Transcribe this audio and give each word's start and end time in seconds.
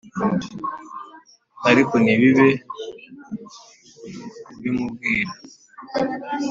ariko 1.69 1.93
ntibibe 2.03 2.49
kubimubwira 4.45 5.33